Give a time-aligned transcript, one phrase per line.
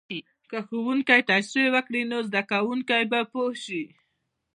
[0.49, 3.83] که ښوونکی تشریح وکړي، نو زده کوونکی به پوه شي.